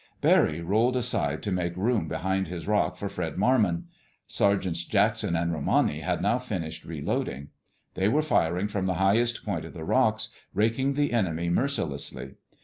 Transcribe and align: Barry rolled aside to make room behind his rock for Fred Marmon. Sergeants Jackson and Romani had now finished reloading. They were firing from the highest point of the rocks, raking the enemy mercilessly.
Barry 0.19 0.61
rolled 0.61 0.95
aside 0.97 1.43
to 1.43 1.51
make 1.51 1.77
room 1.77 2.07
behind 2.07 2.47
his 2.47 2.65
rock 2.67 2.97
for 2.97 3.07
Fred 3.07 3.35
Marmon. 3.37 3.83
Sergeants 4.25 4.83
Jackson 4.83 5.35
and 5.35 5.53
Romani 5.53 5.99
had 5.99 6.23
now 6.23 6.39
finished 6.39 6.85
reloading. 6.85 7.49
They 7.93 8.07
were 8.07 8.23
firing 8.23 8.67
from 8.67 8.87
the 8.87 8.95
highest 8.95 9.45
point 9.45 9.63
of 9.63 9.75
the 9.75 9.85
rocks, 9.85 10.29
raking 10.55 10.93
the 10.95 11.13
enemy 11.13 11.49
mercilessly. 11.51 12.31